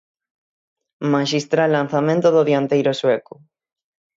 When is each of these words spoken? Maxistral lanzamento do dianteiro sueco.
Maxistral 1.15 1.69
lanzamento 1.77 2.27
do 2.35 2.41
dianteiro 2.49 2.91
sueco. 2.99 3.35